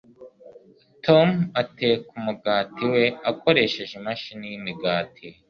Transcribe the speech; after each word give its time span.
Tom 1.05 1.27
ateka 1.61 2.07
umugati 2.17 2.83
we 2.93 3.03
akoresheje 3.31 3.93
imashini 3.99 4.45
yimigati. 4.51 5.27